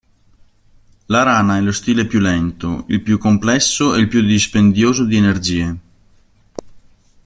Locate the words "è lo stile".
1.57-2.07